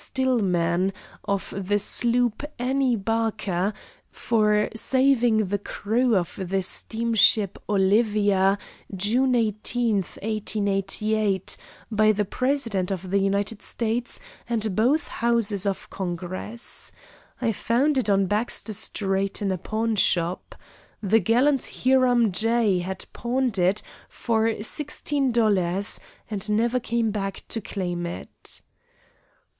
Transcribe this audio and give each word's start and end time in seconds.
Stillman, 0.03 0.93
of 1.25 1.53
the 1.55 1.77
sloop 1.77 2.43
Annie 2.57 2.95
Barker, 2.95 3.71
for 4.09 4.67
saving 4.75 5.45
the 5.49 5.59
crew 5.59 6.15
of 6.15 6.39
the 6.41 6.63
steamship 6.63 7.59
Olivia, 7.69 8.57
June 8.95 9.35
18, 9.35 9.97
1888,' 9.97 11.55
by 11.91 12.11
the 12.11 12.25
President 12.25 12.89
of 12.89 13.11
the 13.11 13.19
United 13.19 13.61
States 13.61 14.19
and 14.49 14.75
both 14.75 15.07
houses 15.07 15.67
of 15.67 15.87
Congress. 15.91 16.91
I 17.39 17.51
found 17.51 17.95
it 17.95 18.09
on 18.09 18.25
Baxter 18.25 18.73
Street 18.73 19.39
in 19.39 19.51
a 19.51 19.57
pawnshop. 19.59 20.55
The 21.03 21.19
gallant 21.19 21.63
Hiram 21.83 22.31
J. 22.31 22.79
had 22.79 23.05
pawned 23.13 23.59
it 23.59 23.83
for 24.09 24.63
sixteen 24.63 25.31
dollars 25.31 25.99
and 26.27 26.49
never 26.49 26.79
came 26.79 27.11
back 27.11 27.43
to 27.49 27.61
claim 27.61 28.07
it." 28.07 28.61